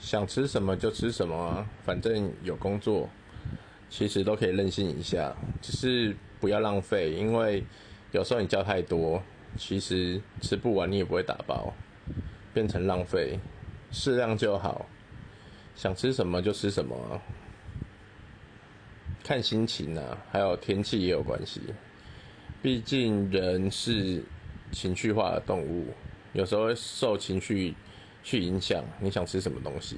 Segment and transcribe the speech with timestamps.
[0.00, 3.08] 想吃什么就吃什么，反正有工作，
[3.90, 7.62] 其实都可以任性一下，只是不要浪费，因为
[8.10, 9.22] 有时候你叫太多，
[9.56, 11.74] 其实吃不完你也不会打包，
[12.54, 13.38] 变成浪费，
[13.92, 14.86] 适量就好，
[15.76, 17.20] 想吃什么就吃什么，
[19.22, 21.60] 看心情啊，还有天气也有关系，
[22.62, 24.24] 毕竟人是
[24.72, 25.88] 情绪化的动物，
[26.32, 27.74] 有时候受情绪。
[28.22, 29.96] 去影响你想吃什么东西。